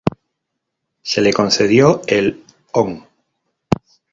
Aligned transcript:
Se 1.03 1.21
le 1.21 1.31
concedió 1.31 2.01
el 2.07 2.43
Hon. 2.71 3.05